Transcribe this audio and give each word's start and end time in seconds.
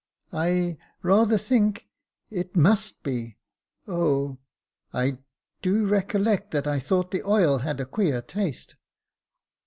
"I— 0.33 0.79
rather 1.03 1.37
think— 1.37 1.87
it 2.31 2.55
must 2.55 3.03
be— 3.03 3.37
oh— 3.87 4.39
I 4.95 5.19
do 5.61 5.85
recollect 5.85 6.49
that 6.53 6.65
I 6.65 6.79
thought 6.79 7.11
the 7.11 7.21
oil 7.23 7.59
had 7.59 7.79
a 7.79 7.85
queer 7.85 8.23
taste." 8.23 8.77